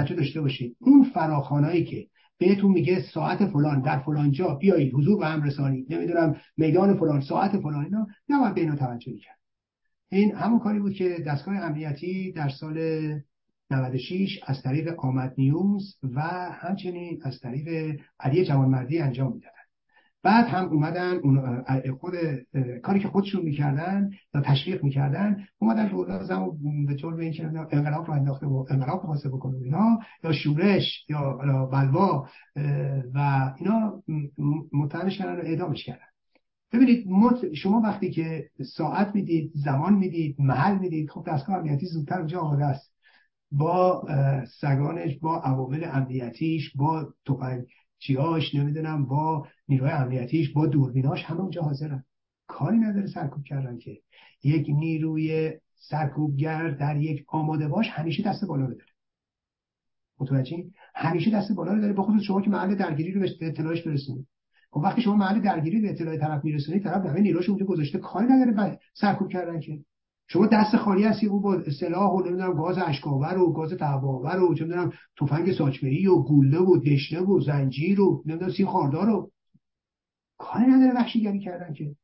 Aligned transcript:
توجه 0.00 0.14
داشته 0.14 0.40
باشید. 0.40 0.76
اون 0.80 1.02
فراخانایی 1.02 1.84
که 1.84 2.06
بهتون 2.38 2.72
میگه 2.72 3.00
ساعت 3.00 3.46
فلان 3.46 3.80
در 3.80 3.98
فلان 3.98 4.32
جا 4.32 4.54
بیایید 4.54 4.94
حضور 4.94 5.18
به 5.18 5.26
هم 5.26 5.42
رسانید. 5.42 5.94
نمی‌دونم 5.94 6.36
میدان 6.56 6.96
فلان 6.96 7.20
ساعت 7.20 7.60
فلان 7.60 7.84
اینا 7.84 8.06
نباید 8.28 8.54
به 8.54 8.60
اینا 8.60 8.76
توجه 8.76 9.16
کرد. 9.16 9.38
این 10.08 10.34
همون 10.34 10.58
کاری 10.58 10.78
بود 10.78 10.94
که 10.94 11.16
دستگاه 11.26 11.56
امنیتی 11.56 12.32
در 12.32 12.48
سال 12.48 12.78
96 13.70 14.40
از 14.46 14.62
طریق 14.62 15.04
آمد 15.04 15.34
نیوز 15.38 15.96
و 16.02 16.20
همچنین 16.52 17.20
از 17.24 17.40
طریق 17.40 18.00
علی 18.20 18.44
جوانمردی 18.44 18.98
انجام 18.98 19.32
می‌دادن 19.32 19.59
بعد 20.22 20.46
هم 20.46 20.68
اومدن 20.68 21.16
اون 21.16 21.64
خود 22.00 22.14
کاری 22.82 23.00
که 23.00 23.08
خودشون 23.08 23.42
می‌کردن 23.42 24.10
یا 24.34 24.40
تشویق 24.40 24.84
می‌کردن 24.84 25.44
اومدن 25.58 25.88
رو 25.88 26.04
و 26.04 26.52
به 26.86 26.94
طور 26.94 27.16
به 27.16 27.22
اینکه 27.22 27.44
انقلاب 27.70 28.06
رو 28.06 28.12
انداخته 28.12 28.46
و 28.46 28.66
انقلاب 28.70 29.00
خواسته 29.00 29.28
بکنه 29.28 29.58
اینا 29.58 29.98
یا 30.24 30.32
شورش 30.32 31.06
یا 31.08 31.38
بلوا 31.72 32.26
و 33.14 33.52
اینا 33.58 34.02
متهمش 34.72 35.18
کردن 35.18 35.36
و 35.36 35.44
اعدامش 35.44 35.84
کردن. 35.84 36.00
ببینید 36.72 37.06
شما 37.54 37.80
وقتی 37.80 38.10
که 38.10 38.50
ساعت 38.76 39.14
می‌دید 39.14 39.52
زمان 39.54 39.94
می‌دید 39.94 40.36
محل 40.38 40.78
می‌دید 40.78 41.10
خب 41.10 41.24
دستگاه 41.28 41.56
امنیتی 41.56 41.86
زودتر 41.86 42.18
اونجا 42.18 42.40
آماده 42.40 42.64
است. 42.64 42.90
با 43.52 44.06
سگانش 44.60 45.18
با 45.18 45.40
عوامل 45.40 45.86
امنیتیش 45.92 46.76
با 46.76 47.14
چیاش 48.00 48.54
نمی‌دونم 48.54 49.06
با 49.06 49.46
نیروی 49.68 49.90
امنیتیش 49.90 50.48
با 50.48 50.66
دوربیناش 50.66 51.24
همه 51.24 51.40
اونجا 51.40 51.62
حاضرن. 51.62 52.04
کاری 52.46 52.78
نداره 52.78 53.06
سرکوب 53.06 53.44
کردن 53.44 53.78
که. 53.78 54.00
یک 54.44 54.66
نیروی 54.68 55.52
سرکوبگر 55.74 56.70
در 56.70 56.96
یک 56.96 57.24
آماده 57.28 57.68
باش 57.68 57.88
همیشه 57.88 58.22
دست 58.22 58.44
بالا 58.44 58.64
رو 58.64 58.74
داره. 58.74 58.90
متوجه 60.18 60.64
همیشه 60.94 61.30
دست 61.30 61.52
بالا 61.52 61.72
رو 61.72 61.80
داره 61.80 61.92
بخصوص 61.92 62.22
شما 62.22 62.40
که 62.40 62.50
محل 62.50 62.74
درگیری 62.74 63.12
رو 63.12 63.20
به 63.20 63.46
اطلاعش 63.46 63.82
برسونید. 63.82 64.26
خب 64.70 64.80
وقتی 64.80 65.02
شما 65.02 65.16
محل 65.16 65.40
درگیری 65.40 65.80
به 65.80 65.90
اطلاع 65.90 66.16
طرف 66.16 66.44
میرسونید 66.44 66.82
طرف 66.82 67.06
همه 67.06 67.20
نیروش 67.20 67.48
اونجا 67.48 67.66
گذاشته 67.66 67.98
کاری 67.98 68.26
نداره 68.26 68.78
سرکوب 68.94 69.28
کردن 69.28 69.60
که. 69.60 69.84
شما 70.32 70.46
دست 70.46 70.76
خالی 70.76 71.04
هستی 71.04 71.26
او 71.26 71.40
با 71.40 71.62
سلاح 71.80 72.10
و 72.10 72.20
نمی‌دونم 72.20 72.54
گاز 72.54 72.78
اشکاور 72.78 73.38
و 73.38 73.52
گاز 73.52 73.72
تهواور 73.72 74.42
و 74.42 74.54
چه 74.54 74.64
می‌دونم 74.64 74.92
تفنگ 75.20 75.52
ساچمه‌ای 75.52 76.06
و 76.06 76.22
گوله 76.22 76.58
و 76.58 76.76
دشنه 76.76 77.20
و 77.20 77.40
زنجیر 77.40 78.00
و 78.00 78.22
نمی‌دونم 78.26 78.52
سیم 78.52 78.66
خاردار 78.66 79.06
رو 79.06 79.30
کاری 80.38 80.66
نداره 80.66 80.94
وحشیگری 80.94 81.40
کردن 81.40 81.72
که. 81.72 81.96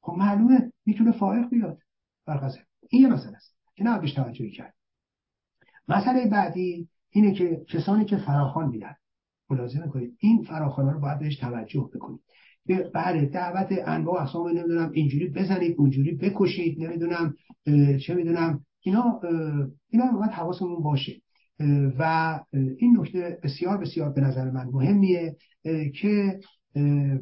خب 0.00 0.12
معلومه 0.12 0.72
می‌تونه 0.86 1.12
فائق 1.12 1.48
بیاد. 1.48 1.78
برقصه. 2.26 2.60
این 2.90 3.02
یه 3.02 3.08
مسئله 3.08 3.36
است 3.36 3.56
که 3.74 3.84
نه 3.84 3.98
بهش 3.98 4.12
توجهی 4.12 4.50
کرد. 4.50 4.74
مسئله 5.88 6.30
بعدی 6.30 6.88
اینه 7.10 7.34
که 7.34 7.64
کسانی 7.68 8.04
که 8.04 8.16
فراخان 8.16 8.68
میدن. 8.68 8.94
ملاحظه 9.50 9.88
کنید 9.88 10.16
این 10.18 10.42
فراخان 10.42 10.90
رو 10.90 11.00
باید 11.00 11.18
بهش 11.18 11.36
توجه 11.36 11.90
بکنید. 11.94 12.23
بله 12.94 13.26
دعوت 13.26 13.68
انواع 13.86 14.22
اقسام 14.22 14.48
نمی‌دونم 14.48 14.90
اینجوری 14.92 15.28
بزنید 15.28 15.74
اونجوری 15.78 16.12
بکشید 16.14 16.80
نمی‌دونم 16.80 17.34
چه 18.06 18.14
می‌دونم 18.14 18.64
اینا 18.80 19.20
اینا 19.88 20.12
باید 20.12 20.30
حواسمون 20.30 20.82
باشه. 20.82 21.12
و 21.98 22.40
این 22.52 22.96
نکته 23.00 23.38
بسیار 23.42 23.78
بسیار 23.78 24.10
به 24.10 24.20
نظر 24.20 24.50
من 24.50 24.66
مهمیه 24.72 25.36
که 26.00 26.40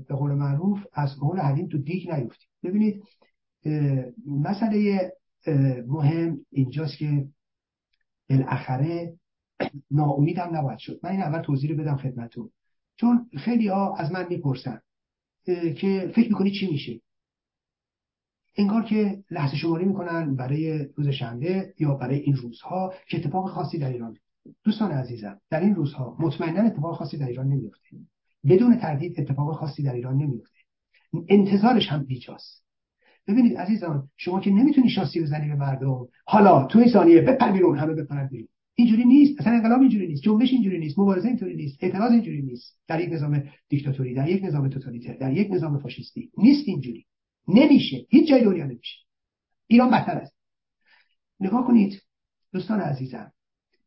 به 0.09 0.15
قول 0.15 0.35
معروف 0.35 0.79
از 0.93 1.17
قول 1.21 1.39
حدیم 1.39 1.69
تو 1.69 1.79
دیگ 1.79 2.11
نیفتیم. 2.11 2.49
ببینید 2.65 3.03
مسئله 4.27 5.13
مهم 5.87 6.39
اینجاست 6.51 6.99
که 6.99 7.27
بالاخره 8.31 9.15
ناامیدم 9.91 10.49
نباید 10.53 10.79
شد. 10.79 11.01
من 11.03 11.11
این 11.11 11.23
اول 11.23 11.43
توضیح 11.43 11.81
بدم 11.81 11.97
خدمتون 11.97 12.51
چون 12.97 13.31
خیلی 13.37 13.69
ها 13.69 13.97
از 13.97 14.13
من 14.13 14.27
می‌پرسن 14.31 14.81
که 15.47 16.13
فکر 16.15 16.29
می‌کنی 16.29 16.51
چی 16.51 16.71
میشه؟ 16.71 17.01
انگار 18.57 18.83
که 18.83 19.25
لحظه 19.31 19.57
شماری 19.57 19.85
می‌کنن 19.85 20.37
برای 20.37 20.89
روز 20.95 21.09
شنبه 21.09 21.75
یا 21.79 21.95
برای 21.95 22.19
این 22.19 22.37
روزها 22.37 22.95
که 23.09 23.17
اتفاق 23.19 23.51
خاصی 23.51 23.79
در 23.79 23.89
ایران. 23.89 24.17
دوستان 24.65 24.91
عزیزم 24.91 25.41
در 25.51 25.61
این 25.61 25.75
روزها 25.75 26.17
مطمئنا 26.21 26.63
اتفاق 26.63 26.97
خاصی 26.97 27.17
در 27.17 27.27
ایران 27.27 27.49
نمیفته 27.49 27.97
بدون 28.49 28.77
تردید 28.77 29.21
اتفاق 29.21 29.57
خاصی 29.57 29.83
در 29.83 29.93
ایران 29.93 30.17
نمیفته 30.17 30.59
انتظارش 31.29 31.89
هم 31.89 32.05
بیجاست 32.05 32.65
ببینید 33.27 33.59
عزیزان 33.59 34.09
شما 34.17 34.41
که 34.41 34.51
نمی‌تونی 34.51 34.91
شاسی 34.91 35.21
بزنی 35.21 35.49
به 35.49 35.55
مردم 35.55 36.09
حالا 36.25 36.67
تو 36.67 36.79
این 36.79 36.89
ثانیه 36.93 37.21
بپر 37.21 37.53
بیرون 37.53 37.79
همه 37.79 37.95
بپرن 37.95 38.27
بیرون. 38.27 38.49
اینجوری 38.75 39.05
نیست 39.05 39.41
اصلا 39.41 39.53
انقلاب 39.53 39.81
اینجوری 39.81 40.07
نیست 40.07 40.23
جنبش 40.23 40.53
اینجوری 40.53 40.79
نیست 40.79 40.99
مبارزه 40.99 41.29
اینجوری 41.29 41.57
نیست 41.57 41.77
اعتراض 41.81 42.13
اینجوری 42.13 42.43
نیست. 42.43 42.79
در 42.89 43.01
یک 43.01 43.13
نظام 43.13 43.45
دیکتاتوری 43.69 44.15
در 44.15 44.29
یک 44.29 44.45
نظام 44.45 44.69
توتالیتر 44.69 45.15
در 45.15 45.33
یک 45.33 45.49
نظام 45.51 45.79
فاشیستی 45.79 46.31
نیست 46.39 46.69
اینجوری. 46.69 47.07
نمیشه 47.49 48.07
هیچ 48.09 48.29
جای 48.29 48.45
دنیا 48.45 48.67
نمیشه. 48.67 48.99
ایران 49.67 49.91
بدتر 49.91 50.19
است. 50.19 50.37
نگاه 51.41 51.67
کنید 51.67 52.03
دوستان 52.53 52.81
عزیزم 52.81 53.33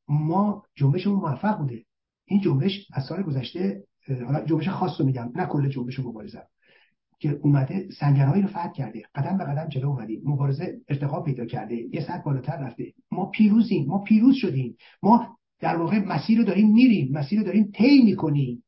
ما 0.08 0.64
جنبشمون 0.76 1.20
موفق 1.20 1.58
بوده. 1.58 1.86
این 2.26 2.42
جنبش 2.42 2.88
از 2.94 3.06
سال 3.06 3.24
گذشته 3.24 3.84
حالا 4.08 4.46
جنبش 4.46 4.70
خاص 4.70 5.00
رو 5.00 5.06
میگم 5.06 5.32
نه 5.36 5.46
کل 5.46 5.70
جنبش 5.70 6.00
مبارزه. 6.00 6.48
که 7.20 7.40
اومده 7.44 7.90
سنگرهایی 8.00 8.42
رو 8.42 8.48
فتح 8.48 8.72
کرده. 8.72 9.04
قدم 9.16 9.38
به 9.38 9.44
قدم 9.44 9.68
جلو 9.68 9.90
اومدیم. 9.90 10.22
مبارزه 10.26 10.78
ارتقا 10.90 11.22
پیدا 11.22 11.46
کرده. 11.46 11.76
یه 11.76 12.02
سطح 12.02 12.22
بالاتر 12.22 12.58
رفته. 12.58 12.94
ما 13.12 13.26
پیروزیم. 13.26 13.86
ما 13.88 14.00
پیروز 14.00 14.36
شدیم. 14.36 14.78
ما 15.04 15.38
در 15.60 15.76
واقع 15.76 16.00
مسیر 16.00 16.38
رو 16.38 16.44
داریم 16.44 16.74
میریم. 16.74 17.12
مسیر 17.12 17.40
رو 17.40 17.46
داریم 17.46 17.72
طی 17.74 18.04
می‌کنیم. 18.04 18.64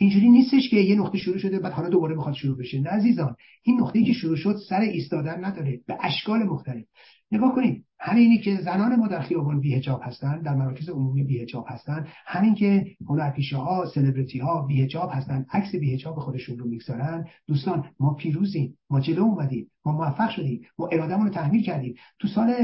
اینجوری 0.00 0.28
نیستش 0.28 0.70
که 0.70 0.76
یه 0.76 0.96
نقطه 0.96 1.18
شروع 1.18 1.38
شده 1.38 1.58
بعد 1.58 1.72
حالا 1.72 1.88
دوباره 1.88 2.14
می‌خواد 2.14 2.34
شروع 2.34 2.58
بشه. 2.58 2.80
نه 2.80 2.90
عزیزان 2.90 3.36
این 3.62 3.80
نقطه‌ای 3.80 4.04
که 4.04 4.12
شروع 4.12 4.36
شد 4.36 4.56
سر 4.68 4.80
ایستادن 4.80 5.44
نداره 5.44 5.80
به 5.86 5.96
اشکال 6.00 6.42
مختلف. 6.42 6.84
نگاه 7.32 7.54
کنید 7.54 7.84
همینی 8.00 8.38
که 8.38 8.56
زنان 8.56 8.96
ما 8.96 9.08
در 9.08 9.20
خیابان 9.20 9.60
بیهجاب 9.60 10.00
هستن 10.04 10.42
در 10.42 10.54
مراکز 10.54 10.88
عمومی 10.88 11.24
بیهجاب 11.24 11.64
هستن 11.68 12.06
همین 12.26 12.54
که 12.54 12.86
هنرپیشه 13.08 13.56
ها 13.56 13.86
سلبریتی 13.94 14.38
ها 14.38 14.66
بیهجاب 14.66 15.10
هستن 15.12 15.46
عکس 15.52 15.74
بیهجاب 15.74 16.18
خودشون 16.18 16.58
رو 16.58 16.68
می‌گذارن. 16.68 17.26
دوستان 17.46 17.84
ما 18.00 18.14
پیروزیم 18.14 18.78
ما 18.90 19.00
جلو 19.00 19.22
اومدیم 19.22 19.70
ما 19.84 19.92
موفق 19.92 20.30
شدیم 20.30 20.60
ما 20.78 20.88
ارادهمون 20.92 21.26
رو 21.26 21.32
تحمیل 21.32 21.62
کردیم. 21.62 21.94
تو 22.18 22.28
سال 22.28 22.54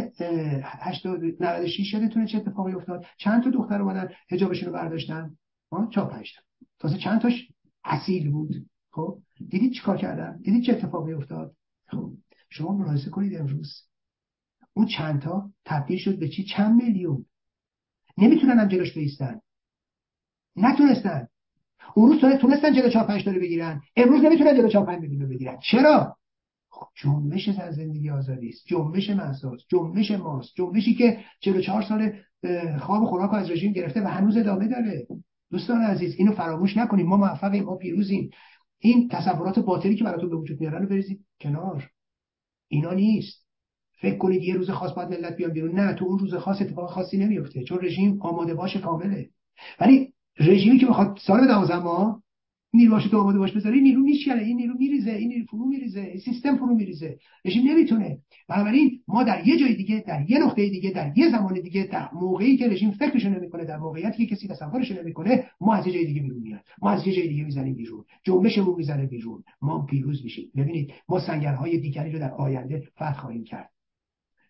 96 1.41 1.95
یادتونه 1.95 2.27
چه 2.27 2.39
اتفاقی 2.39 2.73
افتاد؟ 2.73 3.05
چند 3.19 3.45
تا 3.45 3.51
دختر 3.51 3.83
اومدن 3.83 4.09
حجابشون 4.31 4.69
رو 4.69 4.75
برداشتن؟ 4.75 5.31
چهار 5.91 6.11
پنج 6.11 6.27
تازه 6.79 6.99
چند 6.99 7.21
تاش 7.21 7.49
اصیل 7.85 8.31
بود. 8.31 8.67
خب 8.91 9.19
دیدید 9.49 9.73
چیکار 9.73 9.97
کردن؟ 9.97 10.41
دیدید 10.43 10.65
چه 10.65 10.73
اتفاقی 10.73 11.13
افتاد؟ 11.13 11.55
خب 11.87 12.13
شما 12.51 12.73
ملاحظه 12.73 13.11
کنید 13.11 13.37
امروز. 13.37 13.83
اون 14.75 14.87
چندتا 14.87 15.51
تبدیل 15.65 15.99
شد 15.99 16.19
به 16.19 16.29
چی؟ 16.29 16.45
چند 16.45 16.83
میلیون. 16.83 17.25
نمی‌تونن 18.19 18.59
هم 18.59 18.69
جلوش 18.69 18.95
بیستن. 18.95 19.41
نتونستن. 20.57 21.29
اون 21.95 22.11
روز 22.11 22.21
تونستن 22.41 22.73
جلو 22.73 22.91
چهار 22.91 23.07
پنج 23.07 23.29
بگیرن. 23.29 23.81
امروز 23.97 24.25
نمی‌تونن 24.25 24.57
جلو 24.57 24.69
چهار 24.69 24.87
پنج 24.87 25.01
میلیون 25.01 25.29
بگیرن. 25.29 25.59
چرا؟ 25.71 26.17
خب 26.71 26.87
جنبش 26.95 27.49
از 27.49 27.75
زندگی 27.75 28.11
آزادی 28.11 28.49
است. 28.49 28.67
جنبش 28.67 29.11
محساس 29.11 29.61
جنبش 29.69 30.11
ماست. 30.11 30.53
جنبشی 30.55 30.95
که 30.95 31.21
چهار 31.41 31.83
سال 31.83 32.13
خواب 32.79 33.05
خوراک 33.05 33.35
از 33.35 33.51
رژیم 33.51 33.73
گرفته 33.73 34.05
و 34.05 34.07
هنوز 34.07 34.37
ادامه 34.37 34.69
داره. 34.69 35.07
دوستان 35.51 35.83
عزیز 35.83 36.15
اینو 36.19 36.33
فراموش 36.33 36.77
نکنیم 36.77 37.07
ما 37.07 37.17
موفقیم 37.17 37.65
ما 37.65 37.77
پیروزیم. 37.77 38.31
این 38.79 39.09
تصورات 39.09 39.59
باطلی 39.59 39.97
که 39.97 40.05
براتون 40.05 40.31
به 40.31 40.37
وجود 40.37 40.61
میارن 40.61 40.83
رو 40.83 40.89
بریزید 40.89 41.25
کنار. 41.41 41.91
اینا 42.69 42.93
نیست. 42.93 43.45
فکر 44.01 44.19
کنید 44.19 44.43
یه 44.43 44.55
روز 44.55 44.71
خاص 44.71 44.93
باید 44.93 45.09
ملت 45.09 45.37
بیان 45.37 45.53
بیرون. 45.53 45.81
نه 45.81 45.95
تو 45.95 46.05
اون 46.05 46.19
روز 46.19 46.35
خاص 46.35 46.63
اتفاق 46.63 46.91
خاصی 46.91 47.17
نمیفته. 47.17 47.65
چون 47.65 47.79
رژیم 47.83 48.23
آماده 48.23 48.55
باش 48.55 48.77
کامله. 48.77 49.31
ولی 49.81 50.13
رژیمی 50.39 50.79
که 50.79 50.87
می‌خواد 50.87 51.19
سال 51.27 51.47
دوازده 51.47 51.79
ماه 51.79 52.23
نیروهاش 52.75 53.07
تو 53.07 53.19
آماده 53.19 53.39
باش 53.39 53.53
بذاره 53.53 53.81
نیرو 53.81 54.03
میشکنه 54.03 54.43
این 54.43 54.57
نیرو 54.57 54.75
میریزه 54.79 55.11
این 55.11 55.29
نیرو 55.29 55.45
فرو 55.45 55.65
میریزه 55.67 56.19
سیستم 56.25 56.57
فرو 56.57 56.75
میریزه. 56.75 57.19
رژیم 57.45 57.69
نمی‌تونه. 57.69 58.19
بنابراین 58.49 59.01
ما 59.09 59.25
در 59.25 59.47
یه 59.47 59.59
جای 59.59 59.75
دیگه 59.75 60.05
در 60.07 60.31
یه 60.31 60.39
نقطه 60.39 60.69
دیگه 60.69 60.91
در 60.91 61.19
یه 61.19 61.31
زمان 61.31 61.61
دیگه 61.61 61.89
در 61.93 62.09
موقعی 62.13 62.57
که 62.57 62.69
رژیم 62.69 62.91
فکرشو 62.91 63.29
نمی‌کنه 63.29 63.65
در 63.65 63.77
موقعیتی 63.77 64.27
که 64.27 64.37
کسی 64.37 64.49
تصورش 64.49 64.91
نمی‌کنه 64.91 65.45
ما 65.61 65.75
از 65.75 65.87
یه 65.87 65.93
جای 65.93 66.07
دیگه 66.07 66.23
بیرون 66.23 66.43
میاد. 66.43 66.61
ما 66.83 66.91
از 66.91 67.07
یه 67.07 67.13
جای 67.13 67.29
دیگه 67.29 67.45
می‌زنیم 67.45 67.75
بیرون. 67.75 68.05
جنبشمون 68.25 68.77
می‌زنه 68.77 69.07
بیرون. 69.07 69.43
ما 69.63 69.87
پیروز 69.87 70.25
میشیم. 70.25 70.51
ببینید 70.57 70.93
ما 71.09 71.21
سنگرهای 71.21 71.79
دیگری 71.79 72.13
رو 72.13 72.19
در 72.19 72.31
آینده 72.31 72.83
فتح 72.97 73.13
خواهیم 73.13 73.45
کرد. 73.45 73.71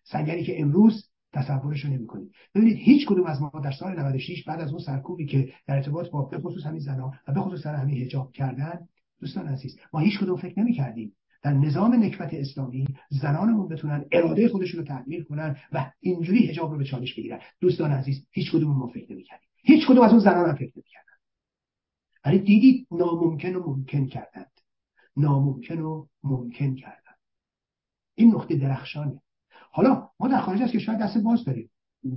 سنگری 0.03 0.43
که 0.43 0.61
امروز 0.61 1.09
تصورش 1.35 1.85
رو 1.85 1.91
نمی‌کنید 1.91 2.31
ببینید 2.55 2.77
هیچ 2.77 3.07
کدوم 3.07 3.25
از 3.25 3.41
ما 3.41 3.51
در 3.63 3.71
سال 3.71 3.99
96 3.99 4.43
بعد 4.43 4.61
از 4.61 4.69
اون 4.69 4.79
سرکوبی 4.79 5.25
که 5.25 5.53
در 5.67 5.75
ارتباط 5.75 6.09
با 6.09 6.21
به 6.21 6.39
خصوص 6.39 6.65
همین 6.65 6.79
زنا 6.79 7.11
و 7.27 7.33
به 7.33 7.41
خصوص 7.41 7.61
سر 7.61 7.75
همین 7.75 8.03
حجاب 8.03 8.31
کردن 8.31 8.87
دوستان 9.19 9.47
عزیز 9.47 9.79
ما 9.93 9.99
هیچ 9.99 10.19
کدوم 10.19 10.37
فکر 10.37 10.59
نمی‌کردیم 10.59 11.15
در 11.43 11.53
نظام 11.53 12.03
نکبت 12.03 12.33
اسلامی 12.33 12.85
زنانمون 13.09 13.67
بتونن 13.67 14.05
اراده 14.11 14.49
خودشون 14.49 14.79
رو 14.79 14.85
تحمیل 14.85 15.23
کنن 15.23 15.55
و 15.71 15.91
اینجوری 15.99 16.47
حجاب 16.47 16.71
رو 16.71 16.77
به 16.77 16.85
چالش 16.85 17.13
بگیرن. 17.13 17.39
دوستان 17.59 17.91
عزیز 17.91 18.27
هیچ 18.31 18.51
کدوم 18.51 18.77
ما 18.77 18.87
فکر 18.87 19.11
نمی‌کردیم. 19.11 19.49
هیچ 19.63 19.87
کدوم 19.87 20.03
از 20.03 20.11
اون 20.11 20.19
زنان 20.19 20.49
هم 20.49 20.55
فکر 20.55 20.71
نمی‌کردن. 20.75 21.13
ولی 22.25 22.39
دیدید 22.39 22.87
ناممکن 22.91 23.55
و 23.55 23.69
ممکن 23.69 24.05
کردند. 24.05 24.51
ناممکن 25.17 25.79
و 25.79 26.05
ممکن 26.23 26.75
کردند. 26.75 27.19
این 28.15 28.35
نقطه 28.35 28.55
درخشانه. 28.55 29.21
حالا 29.75 30.09
ما 30.19 30.27
در 30.27 30.41
خارج 30.41 30.61
از 30.61 30.71
کشور 30.71 30.95
دست 30.95 31.17
باز 31.17 31.45
داریم. 31.45 31.69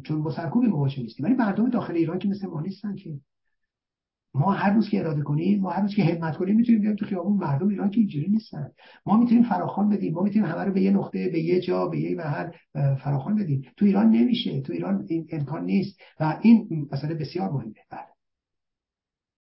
چون 0.05 0.23
با 0.23 0.31
سرکوب 0.31 0.65
مواجه 0.65 1.03
نیستیم. 1.03 1.27
ولی 1.27 1.35
مردم 1.35 1.71
داخل 1.71 1.95
ایران 1.95 2.19
که 2.19 2.29
مثل 2.29 2.47
ما 2.47 2.61
نیستن 2.61 2.95
که. 2.95 3.21
ما 4.35 4.53
هر 4.53 4.73
روز 4.73 4.89
که 4.89 5.01
اراده 5.01 5.23
کنیم 5.23 5.61
ما 5.61 5.71
هر 5.71 5.83
روز 5.83 5.95
که 5.95 6.05
همت 6.05 6.37
کنیم 6.37 6.57
می‌تونیم 6.57 6.81
بیایم 6.81 6.97
تو 6.97 7.07
خیابون. 7.07 7.37
مردم 7.37 7.69
ایران 7.69 7.91
که 7.91 8.01
اینجوری 8.01 8.29
نیستن. 8.29 8.71
ما 9.07 9.17
می‌تونیم 9.17 9.45
فراخوان 9.45 9.89
بدیم. 9.89 10.15
ما 10.15 10.23
می‌تونیم 10.23 10.49
همه 10.49 10.65
رو 10.65 10.73
به 10.73 10.81
یه 10.81 10.91
نقطه 10.91 11.29
به 11.29 11.41
یه 11.41 11.61
جا 11.61 11.87
به 11.87 12.01
یه 12.01 12.17
محل 12.17 12.51
فراخوان 12.95 13.35
بدیم. 13.35 13.63
تو 13.77 13.85
ایران 13.85 14.11
نمیشه. 14.11 14.61
تو 14.61 14.73
ایران 14.73 15.07
این 15.09 15.27
امکان 15.33 15.65
نیست. 15.65 16.01
و 16.21 16.39
این 16.43 16.89
مسئله 16.93 17.15
بسیار 17.15 17.51
مهمه. 17.51 17.75
بله. 17.91 18.18